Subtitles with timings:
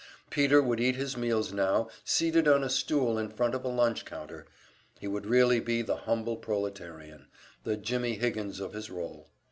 [0.31, 4.03] Peter would eat his meals now seated on a stool in front of a lunch
[4.03, 4.47] counter,
[4.99, 7.27] he would really be the humble proletarian,
[7.65, 9.29] the "Jimmie Higgins" of his role.